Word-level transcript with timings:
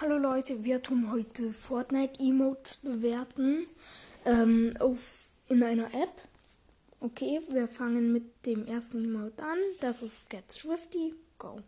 Hallo 0.00 0.16
Leute, 0.16 0.64
wir 0.64 0.82
tun 0.82 1.12
heute 1.12 1.52
Fortnite 1.52 2.18
Emotes 2.20 2.78
bewerten 2.78 3.66
ähm, 4.24 4.74
auf, 4.80 5.26
in 5.50 5.62
einer 5.62 5.92
App. 5.92 6.22
Okay, 7.00 7.42
wir 7.50 7.68
fangen 7.68 8.10
mit 8.10 8.46
dem 8.46 8.66
ersten 8.66 9.04
Emote 9.04 9.42
an. 9.42 9.58
Das 9.82 10.00
ist 10.00 10.30
Get 10.30 10.50
Swifty. 10.50 11.12
Go. 11.36 11.60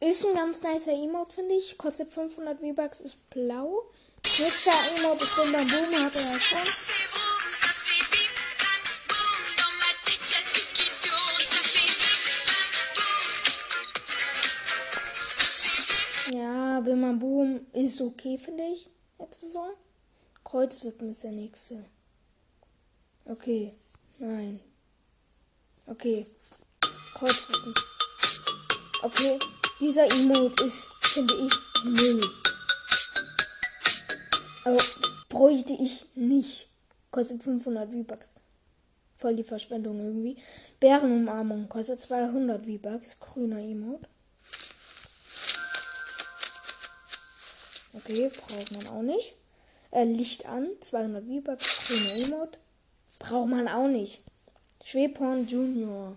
Ist 0.00 0.26
ein 0.26 0.34
ganz 0.34 0.62
nicer 0.62 0.92
Emote, 0.92 1.32
finde 1.34 1.54
ich. 1.54 1.78
Kostet 1.78 2.10
500 2.10 2.58
V-Bucks, 2.58 3.00
ist 3.00 3.30
blau. 3.30 3.88
Nächster 4.24 4.72
Emote 4.96 5.24
ist 5.24 5.36
Bumba 5.36 5.58
Boom, 5.58 6.04
hat 6.04 6.14
er 6.14 6.22
ja 6.22 6.40
schon. 6.40 6.58
Ja, 16.34 16.80
Bimmer 16.80 17.12
Boom 17.14 17.66
ist 17.72 18.00
okay, 18.00 18.38
finde 18.38 18.64
ich. 18.74 18.88
Letzte 19.18 19.46
Saison. 19.46 19.70
Kreuzwippen 20.44 21.10
ist 21.10 21.22
der 21.22 21.32
nächste. 21.32 21.84
Okay. 23.24 23.74
Nein. 24.18 24.60
Okay. 25.86 26.26
Kreuzwippen. 27.22 27.72
Okay. 29.02 29.38
Dieser 29.78 30.06
Emote 30.06 30.64
ist, 30.64 30.88
finde 31.02 31.34
ich, 31.34 31.84
Müll. 31.84 32.20
Aber 34.64 34.82
bräuchte 35.28 35.72
ich 35.72 36.04
nicht. 36.16 36.66
Kostet 37.12 37.44
500 37.44 37.90
V-Bucks. 37.90 38.26
Voll 39.18 39.36
die 39.36 39.44
Verschwendung 39.44 40.00
irgendwie. 40.00 40.36
Bärenumarmung 40.80 41.68
kostet 41.68 42.00
200 42.00 42.64
V-Bucks. 42.64 43.20
Grüner 43.20 43.58
Emote. 43.58 44.08
Okay, 47.92 48.32
braucht 48.48 48.72
man 48.72 48.86
auch 48.88 49.02
nicht. 49.02 49.34
Äh, 49.92 50.04
Licht 50.04 50.46
an, 50.46 50.66
200 50.80 51.24
V-Bucks. 51.24 51.86
Grüner 51.86 52.26
Emote. 52.26 52.58
Braucht 53.20 53.48
man 53.48 53.68
auch 53.68 53.86
nicht. 53.86 54.22
Schwebhorn 54.82 55.46
Junior. 55.46 56.16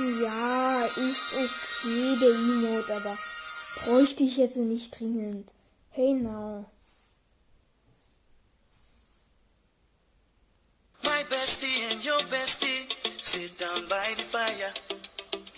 Ja, 0.00 0.84
ist 0.84 1.34
okay, 1.34 2.16
der 2.20 2.30
Emote, 2.30 2.94
aber 2.94 3.16
bräuchte 3.84 4.24
ich 4.24 4.38
jetzt 4.38 4.56
nicht 4.56 4.98
dringend. 4.98 5.52
Hey 5.90 6.14
now. 6.14 6.64
My 11.02 11.22
bestie 11.28 11.84
and 11.90 12.02
your 12.02 12.22
bestie 12.30 12.88
sit 13.20 13.60
down 13.60 13.86
by 13.88 14.14
the 14.16 14.22
fire. 14.22 14.72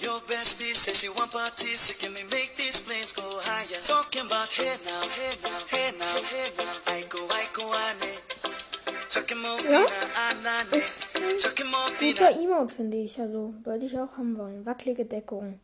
Your 0.03 0.21
bestie 0.27 0.75
says 0.75 1.01
she 1.01 1.09
want 1.11 1.31
parties, 1.31 1.79
so 1.79 1.95
can 1.95 2.13
we 2.15 2.25
make 2.25 2.57
these 2.57 2.81
flames 2.81 3.13
go 3.13 3.23
higher? 3.23 3.81
Talking 3.85 4.27
about 4.27 4.51
hey 4.51 4.75
now, 4.85 5.07
hey 5.15 5.37
now, 5.45 5.61
hey 5.71 5.91
now, 5.99 6.17
hey 6.31 6.51
now. 6.59 6.75
I 6.89 7.05
go, 7.09 7.19
I 7.31 7.47
go, 7.55 7.63
ane. 7.71 8.52
Ja, 9.71 9.87
ist 10.77 11.07
ein 11.15 11.33
guter 12.01 12.31
Emote, 12.41 12.75
finde 12.75 12.97
ich. 12.97 13.21
Also, 13.21 13.55
wollte 13.65 13.85
ich 13.85 13.99
auch 13.99 14.17
haben 14.17 14.39
wollen. 14.39 14.65
Wackelige 14.65 15.05
Deckung. 15.05 15.61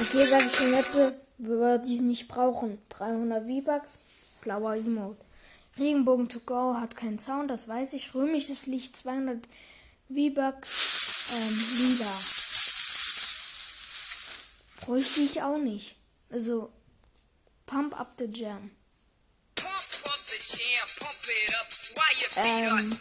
Okay, 0.00 0.24
sage 0.24 0.44
ich 0.46 0.56
schon 0.56 0.74
jetzt, 0.74 1.00
würde 1.38 1.88
ich 1.88 2.00
nicht 2.00 2.26
brauchen. 2.26 2.78
300 2.88 3.44
V-Bucks, 3.44 4.04
blauer 4.40 4.74
Emote. 4.74 5.20
Regenbogen 5.78 6.28
to 6.28 6.40
go 6.40 6.74
hat 6.74 6.96
keinen 6.96 7.18
Sound, 7.18 7.50
das 7.50 7.68
weiß 7.68 7.92
ich. 7.94 8.14
Römisches 8.14 8.66
Licht 8.66 8.96
200 8.96 9.38
V-Bucks, 10.08 11.28
ähm, 11.34 11.64
lila. 11.78 12.12
Bräuchte 14.80 15.20
ich 15.20 15.42
auch 15.42 15.58
nicht. 15.58 15.94
Also, 16.30 16.70
Pump 17.66 17.98
up 17.98 18.14
the 18.18 18.24
Jam. 18.24 18.72
Ähm, 22.36 22.98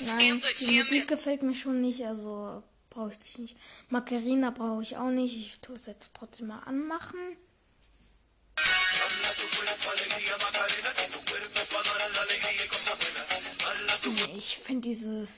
nein, 0.00 0.42
die 0.60 0.82
Musik 0.82 1.08
gefällt 1.08 1.42
mir 1.42 1.54
schon 1.54 1.80
nicht, 1.80 2.04
also 2.04 2.62
brauche 2.90 3.12
ich 3.12 3.18
dich 3.18 3.38
nicht. 3.38 3.56
Macarena 3.88 4.50
brauche 4.50 4.82
ich 4.82 4.96
auch 4.96 5.10
nicht, 5.10 5.36
ich 5.36 5.60
tue 5.60 5.76
es 5.76 5.86
jetzt 5.86 6.10
trotzdem 6.14 6.48
mal 6.48 6.60
anmachen. 6.60 7.18
Nee, 14.04 14.38
ich 14.38 14.58
finde 14.58 14.88
dieses 14.88 15.30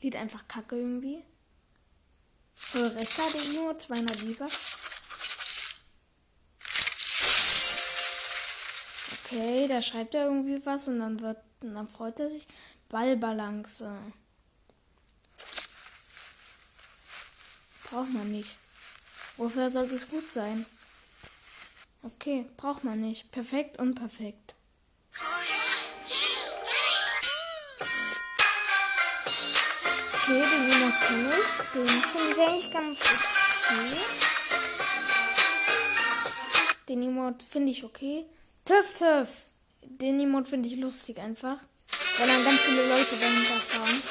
Lied 0.00 0.16
einfach 0.16 0.46
kacke 0.48 0.76
irgendwie. 0.76 1.22
Resta 2.74 3.22
der 3.30 3.44
nur 3.54 3.78
200 3.78 4.20
Liga. 4.22 4.46
Okay, 9.34 9.66
da 9.66 9.82
schreibt 9.82 10.14
er 10.14 10.26
irgendwie 10.26 10.64
was 10.64 10.86
und 10.86 11.00
dann 11.00 11.18
wird 11.18 11.38
und 11.60 11.74
dann 11.74 11.88
freut 11.88 12.20
er 12.20 12.30
sich. 12.30 12.46
Ballbalance. 12.88 13.90
Braucht 17.90 18.12
man 18.12 18.30
nicht. 18.30 18.56
Wofür 19.36 19.72
sollte 19.72 19.96
es 19.96 20.08
gut 20.08 20.30
sein? 20.30 20.64
Okay, 22.04 22.46
braucht 22.56 22.84
man 22.84 23.00
nicht. 23.00 23.32
Perfekt 23.32 23.80
und 23.80 23.96
perfekt. 23.96 24.54
Okay, 30.12 30.44
den 30.44 30.70
Emote 30.70 31.06
kenne 31.08 31.32
ich. 31.40 31.72
Den 31.72 31.86
finde 31.88 32.32
ich 32.32 32.40
eigentlich 32.40 32.72
ganz 32.72 32.98
okay. 33.00 33.98
Den 36.88 37.02
Emote 37.02 37.44
finde 37.44 37.72
ich 37.72 37.82
okay. 37.82 38.26
Töff, 38.64 38.98
töff 38.98 39.28
den 39.82 40.20
Emote 40.20 40.48
finde 40.48 40.68
ich 40.68 40.76
lustig 40.76 41.18
einfach. 41.18 41.58
Weil 42.18 42.26
dann 42.26 42.44
ganz 42.44 42.60
viele 42.60 42.88
Leute 42.88 43.16
dahinter 43.16 43.60
fahren. 43.60 44.02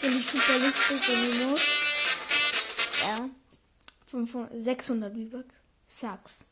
Finde 0.00 0.18
ich 0.18 0.26
super 0.26 0.58
lustig, 0.58 1.06
den 1.06 1.42
Emote. 1.42 1.62
Ja. 3.02 3.30
500, 4.06 4.52
600 4.62 5.12
V-Bucks. 5.12 5.54
Sucks. 5.86 6.44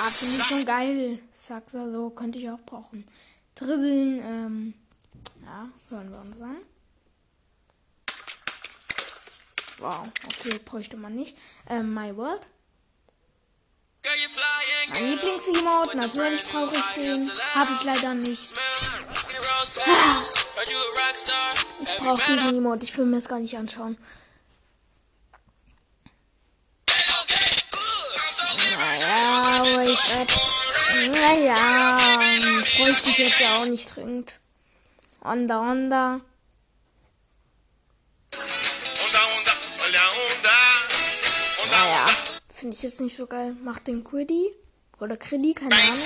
Ah, 0.00 0.10
finde 0.10 0.36
ich 0.36 0.44
schon 0.44 0.64
geil. 0.64 1.18
Sucks, 1.32 1.74
also 1.74 2.10
könnte 2.10 2.38
ich 2.38 2.50
auch 2.50 2.60
brauchen. 2.60 3.06
Dribbeln, 3.58 4.20
ähm, 4.22 4.74
ja, 5.44 5.68
hören 5.90 6.10
wir 6.12 6.20
uns 6.20 6.40
an. 6.40 6.56
Wow, 9.78 10.08
okay, 10.26 10.60
bräuchte 10.64 10.96
man 10.96 11.16
nicht. 11.16 11.36
Ähm, 11.68 11.92
My 11.92 12.16
World. 12.16 12.46
Mein 14.94 15.04
Lieblings-Emote, 15.04 15.96
natürlich 15.96 16.42
brauche 16.44 16.74
ich 16.74 17.04
den. 17.04 17.30
Habe 17.54 17.72
ich 17.72 17.84
leider 17.84 18.14
nicht. 18.14 18.54
Ah, 19.84 20.22
ich 21.80 21.96
brauche 21.98 22.22
diesen 22.28 22.58
Emote, 22.58 22.84
ich 22.84 22.96
will 22.96 23.06
mir 23.06 23.16
das 23.16 23.28
gar 23.28 23.40
nicht 23.40 23.56
anschauen. 23.56 23.98
Naja, 28.78 29.64
wake 29.64 30.20
up. 30.20 30.57
Naja, 31.06 31.54
bräuchte 32.76 33.10
ich 33.10 33.18
jetzt 33.18 33.40
ja 33.40 33.56
auch 33.56 33.66
nicht 33.66 33.94
dringend. 33.94 34.38
Onda, 35.22 35.60
onda. 35.60 36.20
Naja, 41.70 42.08
finde 42.48 42.76
ich 42.76 42.82
jetzt 42.82 43.00
nicht 43.00 43.16
so 43.16 43.26
geil. 43.26 43.54
Mach 43.62 43.78
den 43.78 44.02
Quiddy. 44.02 44.50
Oder 45.00 45.16
Kriddy, 45.16 45.54
keine 45.54 45.74
Ahnung. 45.74 45.98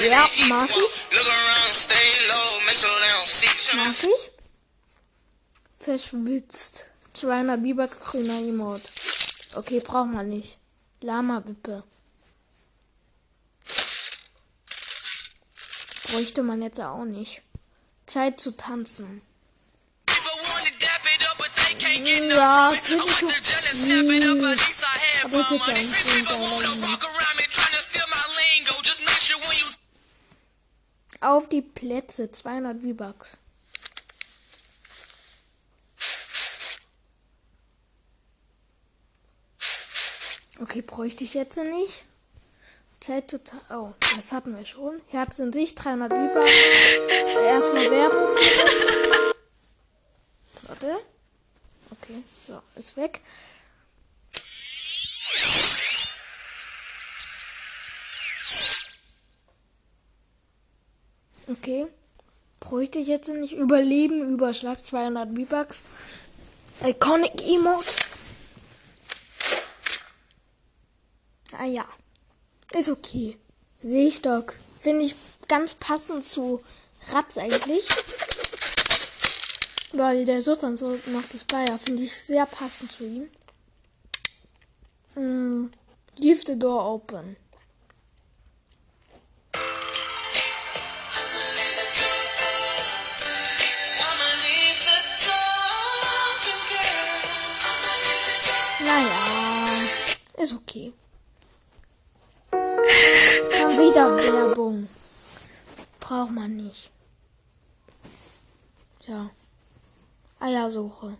Ja, 0.00 0.28
mag 0.48 0.70
ich. 0.70 1.06
Mag 3.74 3.90
ich. 3.90 4.30
Verschwitzt. 5.80 6.86
200 7.14 7.62
Biber 7.62 7.88
grüner 7.88 8.38
Emote. 8.38 8.88
Okay, 9.56 9.80
braucht 9.80 10.10
man 10.10 10.28
nicht. 10.28 10.58
Lama-Wippe. 11.00 11.84
Bräuchte 16.14 16.42
man 16.44 16.62
jetzt 16.62 16.80
auch 16.80 17.04
nicht. 17.04 17.42
Zeit 18.06 18.38
zu 18.38 18.56
tanzen. 18.56 19.20
Ja, 22.30 22.70
finde 22.70 23.04
ich 23.04 23.16
süß. 23.16 24.04
Aber 25.24 25.36
ja 25.36 25.64
ein 25.64 25.74
Kind, 25.74 26.28
Auf 31.20 31.48
die 31.48 31.62
Plätze, 31.62 32.30
200 32.30 32.80
V-Bucks. 32.82 33.36
Okay, 40.60 40.82
bräuchte 40.82 41.24
ich 41.24 41.34
jetzt 41.34 41.56
nicht. 41.56 42.04
Zeit 43.04 43.30
zu 43.30 43.38
Oh, 43.68 43.92
das 44.16 44.32
hatten 44.32 44.56
wir 44.56 44.64
schon. 44.64 44.98
Herz 45.08 45.38
in 45.38 45.52
sich, 45.52 45.74
300 45.74 46.10
V-Bucks. 46.10 46.52
Erstmal 47.42 47.90
Werbung. 47.90 48.34
Warte. 50.62 50.96
Okay, 51.90 52.22
so, 52.46 52.62
ist 52.76 52.96
weg. 52.96 53.20
Okay. 61.46 61.86
Bräuchte 62.58 63.00
ich 63.00 63.08
jetzt 63.08 63.28
nicht. 63.28 63.52
Überleben, 63.52 64.30
Überschlag, 64.30 64.82
200 64.82 65.28
V-Bucks. 65.28 65.84
Iconic 66.82 67.46
Emote. 67.46 67.86
Ah 71.52 71.66
ja. 71.66 71.84
Ist 72.76 72.88
okay. 72.88 73.38
Doch. 74.22 74.46
Finde 74.80 75.04
ich 75.04 75.14
ganz 75.46 75.76
passend 75.76 76.24
zu 76.24 76.60
Ratz 77.12 77.38
eigentlich. 77.38 77.86
Weil 79.92 80.24
der 80.24 80.42
Sultan 80.42 80.76
so 80.76 80.98
macht 81.12 81.32
das 81.32 81.44
Bayer. 81.44 81.78
Finde 81.78 82.02
ich 82.02 82.12
sehr 82.12 82.46
passend 82.46 82.90
zu 82.90 83.04
ihm. 83.04 83.30
Mm, 85.14 85.70
leave 86.18 86.42
the 86.44 86.58
door 86.58 86.84
open. 86.84 87.36
Naja, 98.80 99.78
ist 100.38 100.54
okay. 100.54 100.92
Schon 103.50 103.70
wieder 103.78 104.16
Werbung. 104.16 104.88
Braucht 106.00 106.32
man 106.32 106.56
nicht. 106.56 106.90
Ja. 109.06 109.30
Eiersuche. 110.40 111.16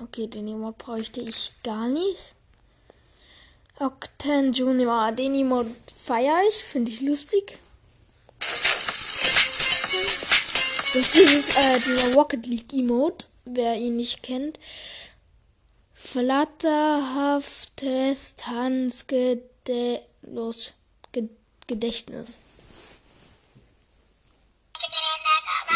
Okay, 0.00 0.26
den 0.26 0.48
Emote 0.48 0.84
bräuchte 0.84 1.20
ich 1.20 1.52
gar 1.62 1.86
nicht. 1.88 2.18
Octan 3.78 4.52
Junior, 4.52 5.12
den 5.12 5.34
Emote 5.34 5.70
feiere 5.96 6.40
ich, 6.48 6.64
finde 6.64 6.90
ich 6.90 7.00
lustig. 7.00 7.58
Das 10.94 11.14
ist 11.16 11.58
äh, 11.58 11.78
dieser 11.80 12.14
Rocket 12.14 12.46
League 12.46 12.72
Emote, 12.72 13.26
wer 13.44 13.76
ihn 13.76 13.96
nicht 13.96 14.22
kennt. 14.22 14.60
Flatterhaftes 15.92 18.36
Tanzgedächtnis. 18.36 19.53
Gedächtnis. 21.66 22.38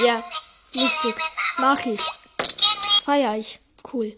Ja, 0.05 0.23
lustig. 0.73 1.15
Mach 1.59 1.85
ich. 1.87 2.01
Feier 3.05 3.37
ich. 3.37 3.59
Cool. 3.93 4.17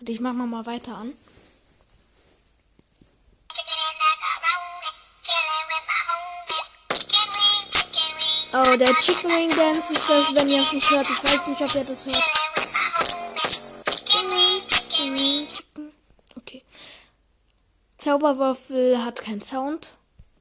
Und 0.00 0.08
ich 0.08 0.20
mach 0.20 0.32
mal 0.32 0.66
weiter 0.66 0.96
an. 0.96 1.14
Oh, 8.50 8.76
der 8.76 8.94
Chicken 8.94 9.30
Wing 9.30 9.50
Dance 9.54 9.92
ist 9.92 10.08
das, 10.08 10.34
wenn 10.34 10.48
ihr 10.48 10.62
es 10.62 10.72
nicht 10.72 10.90
hört. 10.90 11.08
Ich 11.08 11.22
weiß 11.22 11.46
nicht, 11.46 11.60
ob 11.60 11.74
ihr 11.74 11.84
das 11.84 12.06
hört. 12.06 12.47
Zauberwürfel 18.08 19.04
hat 19.04 19.20
keinen 19.20 19.42
Sound. 19.42 19.92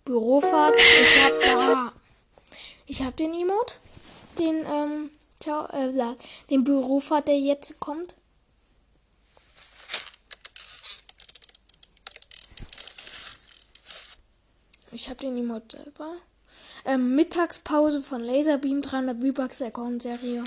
Bürofahrt. 0.05 0.75
Ich 0.77 1.23
hab 1.25 1.41
da. 1.41 1.93
Ich 2.85 3.03
hab 3.03 3.17
den 3.17 3.33
Emote. 3.33 3.75
Den, 4.39 4.65
ähm, 4.65 5.09
Ciao, 5.41 5.67
äh, 5.73 5.91
den 6.49 6.63
Bürofahrt, 6.63 7.27
der 7.27 7.37
jetzt 7.37 7.77
kommt. 7.81 8.15
Ich 14.93 15.09
habe 15.09 15.19
den 15.19 15.37
Emote 15.37 15.75
selber. 15.75 16.15
Ähm, 16.85 17.15
Mittagspause 17.15 18.01
von 18.01 18.21
Laserbeam 18.21 18.81
300 18.81 19.21
V-Bucks 19.21 19.61
Account 19.61 20.03
Serie. 20.03 20.45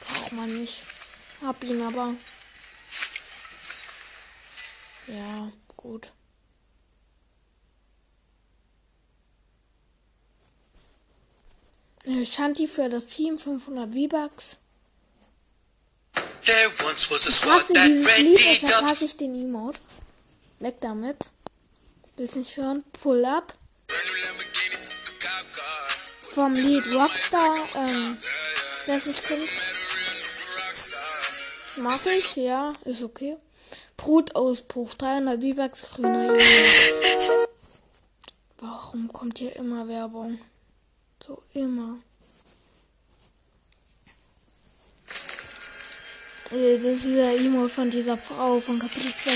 Braucht 0.00 0.32
man 0.32 0.60
nicht. 0.60 0.82
Hab 1.42 1.62
ihn 1.62 1.80
aber. 1.80 2.14
Ja, 5.08 5.50
gut. 5.76 6.12
Shanti 12.24 12.66
für 12.66 12.88
das 12.88 13.06
Team 13.06 13.36
500 13.38 13.92
V-Bucks. 13.92 14.56
Ich 16.42 16.54
hasse 16.54 17.72
dieses 17.74 18.18
Lied, 18.18 18.62
deshalb 18.62 18.86
hasse 18.86 19.04
ich 19.04 19.16
den 19.16 19.34
Emote. 19.34 19.78
Weg 20.60 20.80
damit. 20.80 21.32
Willst 22.16 22.36
nicht 22.36 22.56
hören? 22.56 22.82
Pull 23.02 23.24
up. 23.24 23.54
Vom 26.34 26.54
Lied 26.54 26.92
Rockstar. 26.92 27.54
Ähm, 27.74 28.16
wer 28.86 28.96
es 28.96 29.06
nicht 29.06 29.22
kennt. 29.22 29.48
Mag 31.78 32.06
ich, 32.06 32.36
ja, 32.36 32.72
ist 32.84 33.02
okay. 33.02 33.36
Brutausbruch, 33.98 34.94
300 34.94 35.42
V-Bucks, 35.42 35.86
grüner 35.92 36.26
Junge. 36.28 36.42
Warum 38.60 39.12
kommt 39.12 39.38
hier 39.38 39.54
immer 39.56 39.86
Werbung? 39.86 40.38
So 41.22 41.42
immer. 41.52 41.98
Äh, 46.52 46.78
das 46.78 46.84
ist 46.84 47.06
dieser 47.06 47.36
Emo 47.36 47.68
von 47.68 47.90
dieser 47.90 48.16
Frau 48.16 48.60
von 48.60 48.78
Kapitel 48.78 49.12
2 49.12 49.30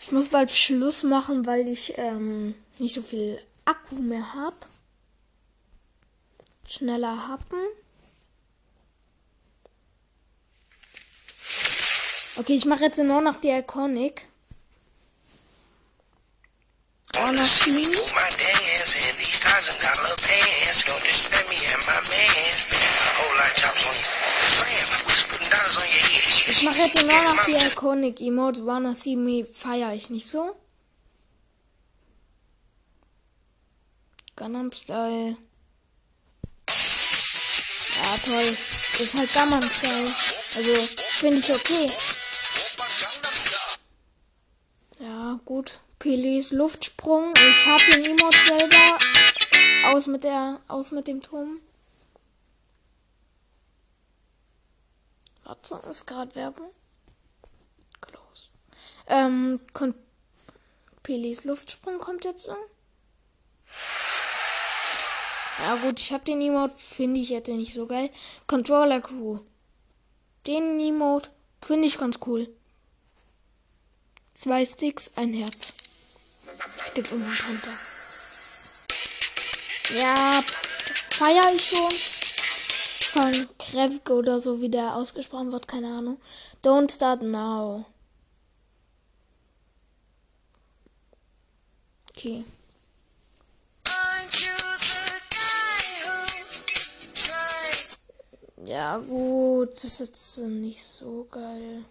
Ich 0.00 0.12
muss 0.12 0.28
bald 0.28 0.50
Schluss 0.50 1.02
machen, 1.02 1.44
weil 1.44 1.68
ich 1.68 1.98
ähm, 1.98 2.54
nicht 2.78 2.94
so 2.94 3.02
viel 3.02 3.38
Akku 3.64 3.96
mehr 3.96 4.32
habe. 4.32 4.56
Schneller 6.66 7.28
happen. 7.28 7.58
Okay, 12.34 12.56
ich 12.56 12.64
mache 12.64 12.84
jetzt 12.84 12.96
nur 12.96 13.20
noch 13.20 13.36
die 13.36 13.50
Iconic. 13.50 14.26
Honor 17.14 17.44
Ich 26.46 26.62
mache 26.62 26.78
jetzt 26.78 26.96
nur 26.96 27.22
noch 27.22 27.44
die 27.44 27.52
Iconic 27.52 28.20
Emotes. 28.22 28.64
Wanna 28.64 28.94
See 28.94 29.16
Me 29.16 29.44
feiere 29.44 29.92
ich 29.92 30.08
nicht 30.08 30.26
so. 30.26 30.56
Gangnam 34.36 34.72
Style. 34.72 35.36
Ja, 37.96 38.16
toll. 38.24 38.56
Das 38.92 39.00
ist 39.00 39.18
halt 39.18 39.34
Gangnam 39.34 39.62
Style. 39.62 40.14
Also, 40.56 40.74
finde 41.20 41.38
ich 41.38 41.52
okay. 41.52 41.86
Gut. 45.44 45.80
Pilis 45.98 46.50
Luftsprung. 46.50 47.32
Ich 47.36 47.66
habe 47.66 47.84
den 47.92 48.04
Emote 48.04 48.36
selber. 48.46 48.98
Aus 49.86 50.06
mit 50.06 50.24
der, 50.24 50.60
aus 50.68 50.90
mit 50.92 51.06
dem 51.06 51.22
Turm. 51.22 51.60
Warte, 55.44 55.80
ist 55.88 56.06
gerade 56.06 56.34
Werbung. 56.34 56.70
Close. 58.00 58.48
Ähm, 59.06 59.60
Kon 59.72 59.94
Pilis 61.02 61.44
Luftsprung 61.44 61.98
kommt 61.98 62.24
jetzt 62.24 62.44
so. 62.44 62.56
Ja 65.58 65.76
gut, 65.76 65.98
ich 65.98 66.12
habe 66.12 66.24
den 66.24 66.40
Emote, 66.40 66.74
finde 66.76 67.20
ich 67.20 67.30
jetzt 67.30 67.48
nicht 67.48 67.74
so 67.74 67.86
geil. 67.86 68.10
Controller 68.46 69.00
Crew. 69.00 69.40
Den 70.46 70.80
Emote 70.80 71.30
finde 71.60 71.86
ich 71.86 71.98
ganz 71.98 72.18
cool. 72.26 72.48
Zwei 74.42 74.66
Sticks, 74.66 75.08
ein 75.14 75.34
Herz. 75.34 75.72
Steht 76.90 77.12
unten 77.12 77.32
drunter. 77.32 77.70
Ja, 79.94 80.42
feier 81.10 81.54
ich 81.54 81.64
schon. 81.64 81.88
von 83.12 83.48
Krevke 83.56 84.14
oder 84.14 84.40
so, 84.40 84.60
wie 84.60 84.68
der 84.68 84.96
ausgesprochen 84.96 85.52
wird, 85.52 85.68
keine 85.68 85.96
Ahnung. 85.96 86.20
Don't 86.64 86.92
start 86.92 87.22
now. 87.22 87.84
Okay. 92.10 92.44
Ja 98.64 98.98
gut, 98.98 99.76
das 99.76 99.84
ist 99.84 100.00
jetzt 100.00 100.38
nicht 100.38 100.82
so 100.82 101.28
geil. 101.30 101.84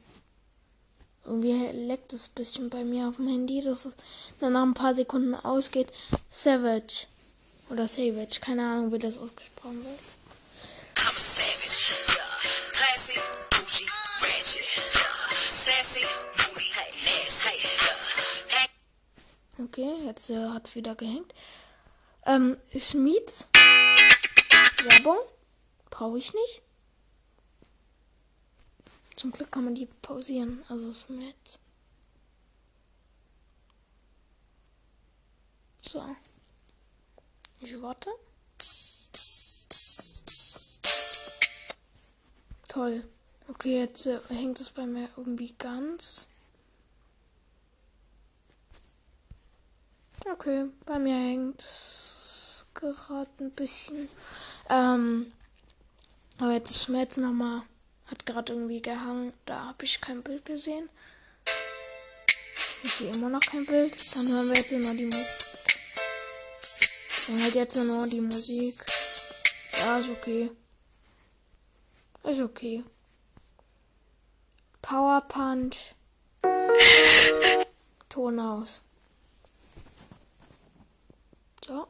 Irgendwie 1.25 1.67
leckt 1.67 2.13
es 2.13 2.29
ein 2.29 2.35
bisschen 2.35 2.69
bei 2.69 2.83
mir 2.83 3.07
auf 3.07 3.17
dem 3.17 3.27
Handy, 3.27 3.61
dass 3.61 3.85
es 3.85 3.95
dann 4.39 4.53
nach 4.53 4.63
ein 4.63 4.73
paar 4.73 4.95
Sekunden 4.95 5.35
ausgeht. 5.35 5.87
Savage. 6.29 7.05
Oder 7.69 7.87
Savage, 7.87 8.39
keine 8.41 8.65
Ahnung, 8.65 8.91
wie 8.91 8.99
das 8.99 9.17
ausgesprochen 9.17 9.83
wird. 9.83 9.99
Okay, 19.63 19.93
jetzt 20.05 20.29
äh, 20.31 20.49
hat 20.49 20.67
es 20.67 20.75
wieder 20.75 20.95
gehängt. 20.95 21.33
Ähm, 22.25 22.57
Schmieds. 22.75 23.47
Werbung. 24.83 25.17
Brauche 25.89 26.17
ich 26.17 26.33
nicht. 26.33 26.61
Zum 29.21 29.31
Glück 29.31 29.51
kann 29.51 29.65
man 29.65 29.75
die 29.75 29.85
pausieren. 29.85 30.63
Also 30.67 30.91
Schmieds. 30.91 31.59
So. 35.83 36.03
Ich 37.59 37.79
warte. 37.79 38.09
Toll. 42.67 43.07
Okay, 43.47 43.81
jetzt 43.81 44.07
äh, 44.07 44.19
hängt 44.29 44.59
es 44.59 44.71
bei 44.71 44.87
mir 44.87 45.07
irgendwie 45.15 45.53
ganz. 45.55 46.27
Okay, 50.33 50.65
bei 50.87 50.97
mir 50.97 51.15
hängt 51.15 51.61
es 51.61 52.65
gerade 52.73 53.29
ein 53.39 53.51
bisschen. 53.51 54.09
Ähm, 54.67 55.31
aber 56.39 56.53
jetzt 56.53 56.71
ist 56.71 56.87
jetzt 56.87 57.19
nochmal, 57.19 57.61
hat 58.11 58.25
gerade 58.25 58.53
irgendwie 58.53 58.81
gehangen. 58.81 59.33
Da 59.45 59.67
habe 59.67 59.85
ich 59.85 60.01
kein 60.01 60.21
Bild 60.21 60.45
gesehen. 60.45 60.89
Ich 62.83 62.93
sehe 62.93 63.11
immer 63.11 63.29
noch 63.29 63.39
kein 63.39 63.65
Bild. 63.65 63.95
Dann 64.15 64.27
hören 64.27 64.49
wir 64.49 64.55
jetzt 64.55 64.71
immer 64.71 64.93
die 64.93 65.05
Musik. 65.05 65.51
Dann 67.27 67.43
halt 67.43 67.55
jetzt 67.55 67.75
nur 67.77 68.07
die 68.07 68.21
Musik. 68.21 68.85
Ja, 69.79 69.97
ist 69.99 70.09
okay. 70.09 70.51
Ist 72.23 72.41
okay. 72.41 72.83
Power 74.81 75.21
Punch. 75.21 75.95
Ton 78.09 78.39
aus. 78.39 78.81
So. 81.65 81.87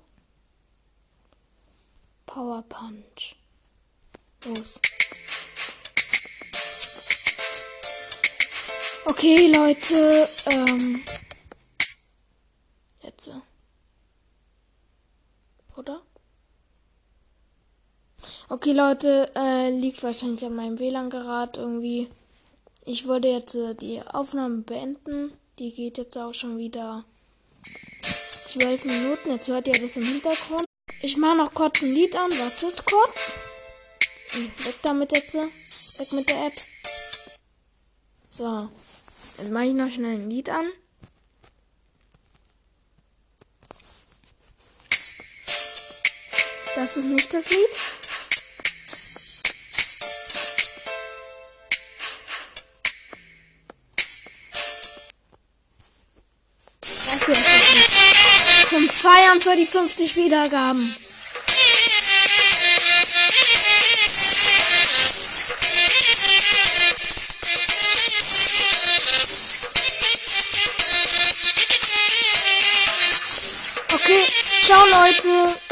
Power 2.25 2.61
Punch. 2.63 3.35
Los. 4.45 4.81
Okay, 9.21 9.51
Leute. 9.55 10.27
Ähm. 10.49 11.03
Jetzt. 13.03 13.31
Oder? 15.77 16.01
Okay, 18.49 18.73
Leute, 18.73 19.29
äh, 19.35 19.69
liegt 19.69 20.01
wahrscheinlich 20.01 20.43
an 20.43 20.55
meinem 20.55 20.79
WLAN-Gerät 20.79 21.57
irgendwie. 21.57 22.07
Ich 22.83 23.05
würde 23.05 23.29
jetzt 23.29 23.53
äh, 23.53 23.75
die 23.75 24.01
Aufnahme 24.01 24.63
beenden. 24.63 25.31
Die 25.59 25.71
geht 25.71 25.99
jetzt 25.99 26.17
auch 26.17 26.33
schon 26.33 26.57
wieder 26.57 27.05
zwölf 27.99 28.85
Minuten. 28.85 29.29
Jetzt 29.29 29.49
hört 29.49 29.67
ihr 29.67 29.79
das 29.79 29.97
im 29.97 30.03
Hintergrund. 30.03 30.65
Ich 31.03 31.15
mache 31.17 31.37
noch 31.37 31.53
kurz 31.53 31.83
ein 31.83 31.93
Lied 31.93 32.15
an. 32.15 32.31
Wartet 32.31 32.83
kurz. 32.87 33.33
Weg 34.65 34.75
damit 34.81 35.15
jetzt. 35.15 35.35
Weg 35.35 36.11
mit 36.11 36.27
der 36.27 36.47
App. 36.47 36.53
So. 38.31 38.67
Jetzt 39.41 39.51
mache 39.51 39.65
ich 39.65 39.73
noch 39.73 39.89
schnell 39.89 40.19
ein 40.19 40.29
Lied 40.29 40.51
an. 40.51 40.67
Das 46.75 46.95
ist 46.95 47.05
nicht 47.05 47.33
das 47.33 47.49
Lied. 47.49 47.57
Zum 58.69 58.89
Feiern 58.89 59.41
für 59.41 59.55
die 59.55 59.65
50 59.65 60.17
Wiedergaben. 60.17 60.93
Okay, 74.71 74.77
ciao 74.77 74.85
Leute. 74.85 75.70